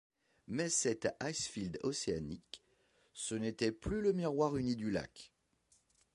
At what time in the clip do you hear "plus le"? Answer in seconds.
3.71-4.13